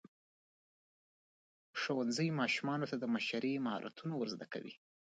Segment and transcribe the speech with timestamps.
[1.79, 4.73] ښوونځی ماشومانو ته د مشرۍ مهارتونه ورزده کوي.